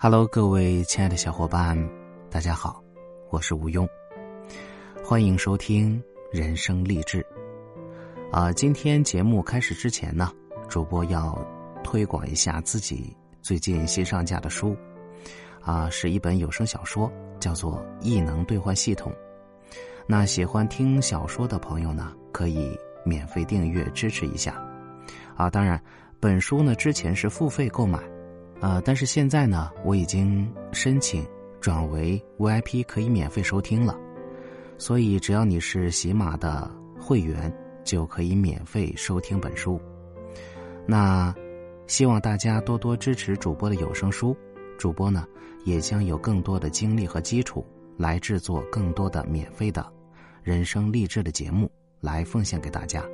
[0.00, 1.76] Hello，各位亲爱的小伙伴，
[2.30, 2.80] 大家好，
[3.30, 3.84] 我是吴庸，
[5.04, 7.26] 欢迎收听人生励志。
[8.30, 10.30] 啊，今天节目开始之前呢，
[10.68, 11.36] 主播要
[11.82, 14.76] 推广一下自己最近新上架的书，
[15.62, 17.10] 啊，是一本有声小说，
[17.40, 19.10] 叫做《异能兑换系统》。
[20.06, 24.64] 那喜欢听小说的朋友呢，可以免费订阅支持一下。
[25.34, 25.82] 啊，当然，
[26.20, 27.98] 本书呢之前是付费购买。
[28.60, 31.24] 呃，但是现在呢，我已经申请
[31.60, 33.96] 转为 VIP，可以免费收听了。
[34.76, 37.52] 所以只要你是喜马的会员，
[37.84, 39.80] 就可以免费收听本书。
[40.86, 41.34] 那
[41.86, 44.36] 希望大家多多支持主播的有声书，
[44.76, 45.26] 主播呢
[45.64, 47.64] 也将有更多的精力和基础
[47.96, 49.86] 来制作更多的免费的
[50.42, 51.70] 人生励志的节目
[52.00, 53.04] 来奉献给大家。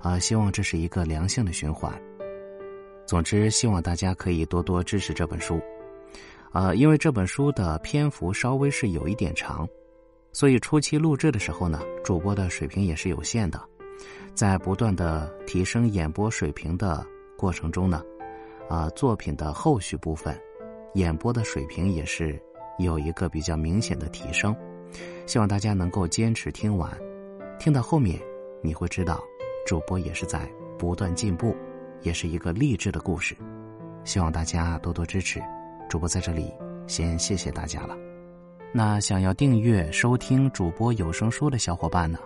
[0.00, 1.92] 啊，希望这是一个良性的循环。
[3.06, 5.60] 总之，希望大家可以多多支持这本书，
[6.50, 9.68] 啊，因为这本书的篇幅稍微是有一点长，
[10.32, 13.60] 所以初期录制的时候呢，主播的水平也是有限的，
[14.34, 17.04] 在不断的提升演播水平的
[17.36, 18.02] 过程中呢，
[18.68, 20.38] 啊，作品的后续部分，
[20.94, 22.40] 演播的水平也是
[22.78, 24.56] 有一个比较明显的提升，
[25.26, 26.90] 希望大家能够坚持听完，
[27.58, 28.18] 听到后面
[28.62, 29.22] 你会知道，
[29.66, 31.54] 主播也是在不断进步。
[32.02, 33.36] 也是一个励志的故事，
[34.04, 35.40] 希望大家多多支持。
[35.88, 36.52] 主播在这里
[36.86, 37.96] 先谢谢大家了。
[38.72, 42.18] 那想要订阅收听主播有声书的小伙伴呢，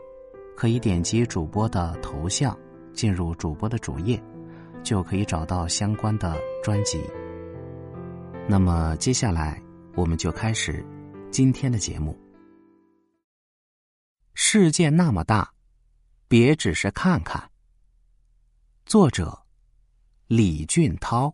[0.56, 2.56] 可以点击主播的头像，
[2.92, 4.22] 进入主播的主页，
[4.82, 7.02] 就可以找到相关的专辑。
[8.48, 9.60] 那么接下来
[9.94, 10.84] 我们就开始
[11.30, 12.16] 今天的节目。
[14.34, 15.50] 世界那么大，
[16.28, 17.50] 别只是看看。
[18.84, 19.45] 作者。
[20.28, 21.32] 李俊涛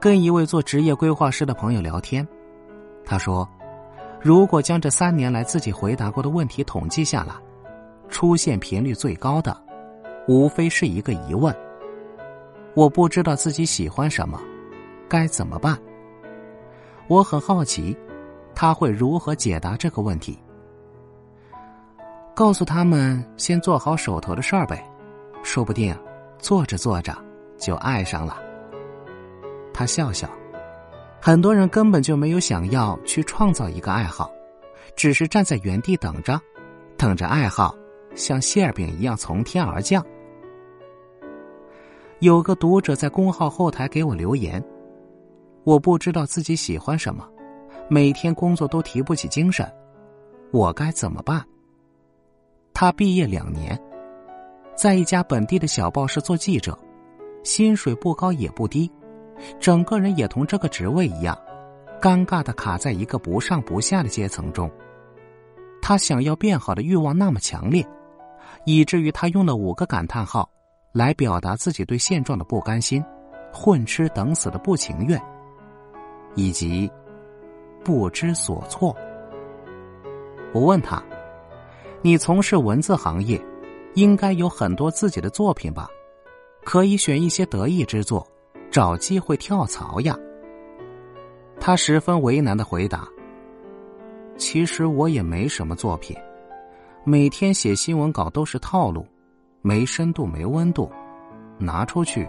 [0.00, 2.26] 跟一位做职业规划师的朋友聊天，
[3.04, 3.48] 他说
[4.20, 7.32] ：“如果将这三年来自己回答过的问题统计下来，
[8.08, 9.56] 出现频率最高的，
[10.26, 11.54] 无非是一个疑问：
[12.74, 14.40] 我不知道自己喜欢什么，
[15.08, 15.80] 该怎么办？
[17.06, 17.96] 我很好奇，
[18.56, 20.36] 他会如何解答这个问题。”
[22.38, 24.88] 告诉他们先做好手头的事儿呗，
[25.42, 25.92] 说不定
[26.38, 27.12] 做着做着
[27.58, 28.40] 就爱上了。
[29.74, 30.30] 他笑笑，
[31.20, 34.30] 很多人根本就没有想要去创造一个爱好，
[34.94, 36.40] 只是站在原地等着，
[36.96, 37.74] 等着爱好
[38.14, 40.00] 像馅饼一样从天而降。
[42.20, 44.64] 有个读者在公号后台给我留言，
[45.64, 47.28] 我不知道自己喜欢什么，
[47.90, 49.68] 每天工作都提不起精神，
[50.52, 51.44] 我该怎么办？
[52.80, 53.76] 他毕业两年，
[54.76, 56.78] 在一家本地的小报社做记者，
[57.42, 58.88] 薪水不高也不低，
[59.58, 61.36] 整个人也同这个职位一样，
[62.00, 64.70] 尴尬的卡在一个不上不下的阶层中。
[65.82, 67.84] 他想要变好的欲望那么强烈，
[68.64, 70.48] 以至于他用了五个感叹号，
[70.92, 73.04] 来表达自己对现状的不甘心、
[73.52, 75.20] 混吃等死的不情愿，
[76.36, 76.88] 以及
[77.84, 78.94] 不知所措。
[80.54, 81.02] 我问他。
[82.00, 83.44] 你从事文字行业，
[83.94, 85.88] 应该有很多自己的作品吧？
[86.64, 88.24] 可以选一些得意之作，
[88.70, 90.16] 找机会跳槽呀。
[91.58, 93.08] 他十分为难的回答
[94.38, 96.16] ：“其实我也没什么作品，
[97.02, 99.04] 每天写新闻稿都是套路，
[99.60, 100.88] 没深度没温度，
[101.58, 102.28] 拿出去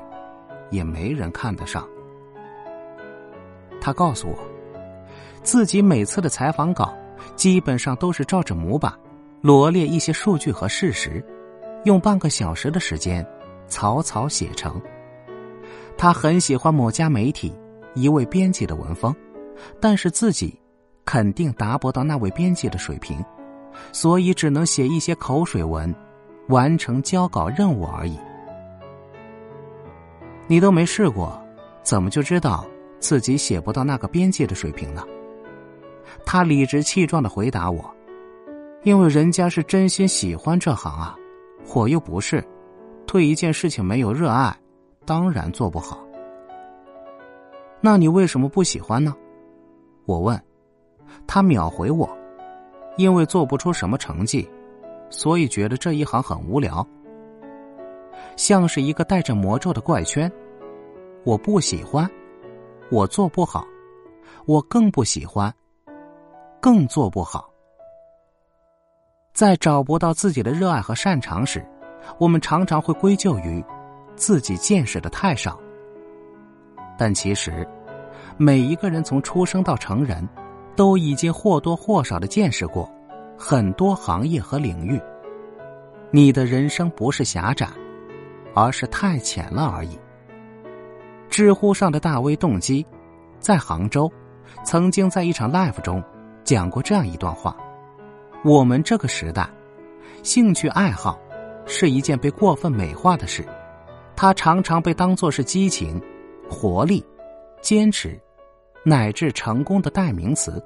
[0.72, 1.88] 也没人看得上。”
[3.80, 4.38] 他告诉我，
[5.44, 6.92] 自己每次的采访稿
[7.36, 8.92] 基本上都是照着模板。
[9.42, 11.24] 罗列一些数据和事实，
[11.86, 13.26] 用半个小时的时间
[13.68, 14.82] 草草写成。
[15.98, 17.56] 他很喜欢某家媒体
[17.94, 19.16] 一位编辑的文风，
[19.80, 20.60] 但是自己
[21.06, 23.24] 肯定达不到那位编辑的水平，
[23.94, 25.94] 所以只能写一些口水文，
[26.50, 28.20] 完成交稿任务而已。
[30.48, 31.42] 你都没试过，
[31.82, 32.66] 怎么就知道
[33.00, 35.02] 自己写不到那个编辑的水平呢？
[36.26, 37.96] 他理直气壮的回答我。
[38.84, 41.16] 因为人家是真心喜欢这行啊，
[41.76, 42.44] 我又不是，
[43.06, 44.56] 对一件事情没有热爱，
[45.06, 46.00] 当然做不好。
[47.82, 49.14] 那你为什么不喜欢呢？
[50.06, 50.42] 我问，
[51.28, 52.10] 他秒回我，
[52.98, 54.50] 因为做不出什么成绩，
[55.10, 56.86] 所以觉得这一行很无聊，
[58.38, 60.32] 像是一个带着魔咒的怪圈。
[61.26, 62.10] 我不喜欢，
[62.90, 63.66] 我做不好，
[64.46, 65.54] 我更不喜欢，
[66.62, 67.52] 更做不好。
[69.40, 71.66] 在找不到自己的热爱和擅长时，
[72.18, 73.64] 我们常常会归咎于
[74.14, 75.58] 自己见识的太少，
[76.98, 77.66] 但其实，
[78.36, 80.28] 每一个人从出生到成人，
[80.76, 82.92] 都已经或多或少的见识过
[83.38, 85.00] 很多行业和领域。
[86.12, 87.66] 你的人生不是狭窄，
[88.54, 89.98] 而是太浅了而已。
[91.30, 92.86] 知乎上的大 V 动机，
[93.40, 94.12] 在杭州，
[94.66, 96.04] 曾经在一场 live 中
[96.44, 97.56] 讲过这样一段话：
[98.44, 99.50] 我们这个时代，
[100.24, 101.20] 兴趣爱好
[101.66, 103.46] 是一件被过分美化的事，
[104.16, 106.02] 它常常被当作是激情。
[106.52, 107.06] 活力、
[107.62, 108.20] 坚持，
[108.84, 110.60] 乃至成功的代名词，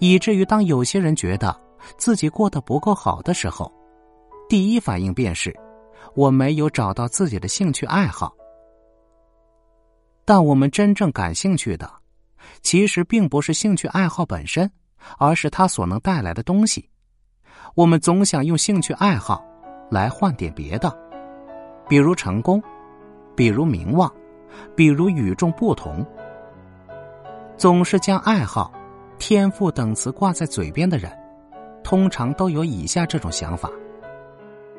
[0.00, 1.58] 以至于当有些人觉得
[1.96, 3.72] 自己过得不够好的时候，
[4.50, 5.58] 第一反应便是
[6.14, 8.34] 我没有找到自己的兴趣爱好。
[10.26, 11.90] 但我们真正感兴趣的，
[12.60, 14.70] 其实并不是兴趣爱好本身，
[15.18, 16.88] 而是它所能带来的东西。
[17.74, 19.44] 我们总想用兴趣爱好
[19.90, 20.94] 来换点别的，
[21.88, 22.62] 比如成功，
[23.36, 24.12] 比如名望。
[24.76, 26.04] 比如与众不同，
[27.56, 28.70] 总是将爱好、
[29.18, 31.10] 天赋等词挂在嘴边的人，
[31.82, 33.70] 通常都有以下这种想法：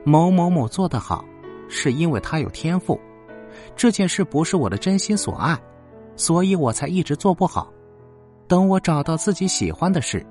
[0.06, 1.26] 某某某做得好，
[1.68, 2.96] 是因为他有天赋；
[3.76, 5.60] 这件事不是我的真心所爱，
[6.16, 7.74] 所以我才一直做不好。
[8.54, 10.24] 等我找到自己喜欢的事，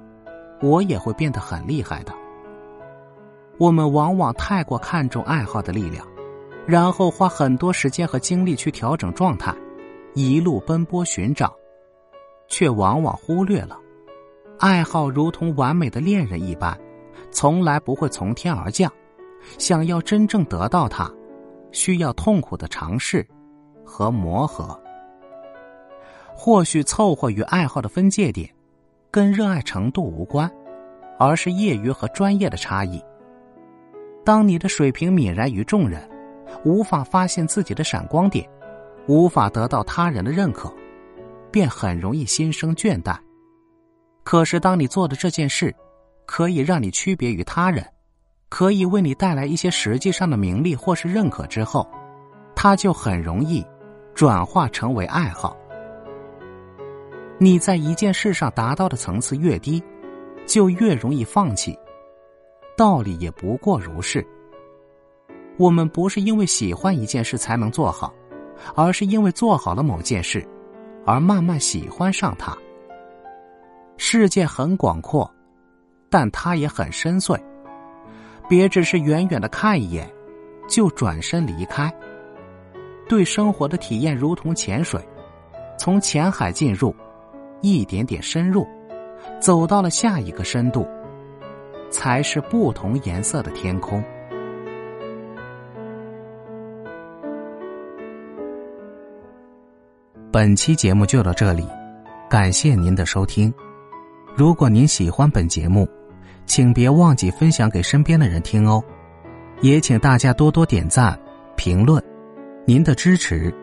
[0.61, 2.15] 我也会变得很厉害的。
[3.59, 6.07] 我们往往太过看重爱好的力量。
[6.65, 9.53] 然后花很多时间和精力去调整状态，
[10.15, 11.53] 一路奔波寻找，
[12.47, 13.77] 却往往忽略了，
[14.61, 16.79] 爱好如同完美的恋人一般，
[17.33, 18.89] 从来不会从天而降。
[19.59, 21.13] 想要真正得到它，
[21.73, 23.27] 需要痛苦的尝试
[23.85, 24.81] 和磨合。
[26.35, 28.49] 或许凑合与爱好的分界点，
[29.11, 30.51] 跟热爱程度无关，
[31.19, 33.03] 而是业余和专业的差异。
[34.25, 36.09] 当你的水平泯然于众人。
[36.65, 38.49] 无法发现自己的闪光点，
[39.07, 40.73] 无法得到他人的认可，
[41.51, 43.17] 便很容易心生倦怠。
[44.23, 45.75] 可是，当你做的这件事，
[46.27, 47.85] 可以让你区别于他人，
[48.51, 51.89] 可以为你带来一些实际上的名利或是认可之后，
[52.55, 53.65] 它就很容易
[54.15, 55.57] 转化成为爱好。
[57.43, 59.83] 你在一件事上达到的层次越低，
[60.47, 61.77] 就越容易放弃。
[62.77, 64.25] 道理也不过如是。
[65.59, 68.15] 我们不是因为喜欢一件事才能做好，
[68.77, 70.47] 而是因为做好了某件事，
[71.05, 72.57] 而慢慢喜欢上它。
[73.97, 75.29] 世界很广阔，
[76.09, 77.37] 但它也很深邃。
[78.49, 80.09] 别只是远远的看一眼，
[80.69, 81.93] 就转身离开。
[83.09, 85.05] 对生活的体验如同潜水，
[85.77, 86.95] 从浅海进入，
[87.63, 88.67] 一点点深入，
[89.41, 90.87] 走到了下一个深度，
[91.91, 94.03] 才是不同颜色的天空。
[100.31, 101.67] 本期节目就到这里，
[102.29, 103.53] 感谢您的收听。
[104.35, 105.89] 如果您喜欢本节目，
[106.47, 108.83] 请别忘记分享给身边的人听哦。
[109.61, 111.17] 也请大家多多点赞、
[111.55, 112.03] 评论，
[112.65, 113.55] 您的支持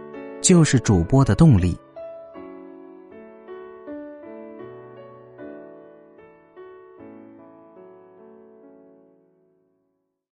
[0.41, 1.77] 就是主播的动力。